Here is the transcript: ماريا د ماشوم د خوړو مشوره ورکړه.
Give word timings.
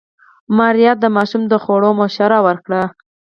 ماريا 0.57 0.91
د 1.01 1.05
ماشوم 1.15 1.43
د 1.47 1.53
خوړو 1.63 1.89
مشوره 1.99 2.39
ورکړه. 2.47 2.83